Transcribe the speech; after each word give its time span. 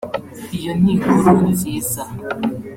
Iyo 0.57 0.71
ni 0.81 0.89
inkuru 0.93 1.35
nziza 1.51 2.01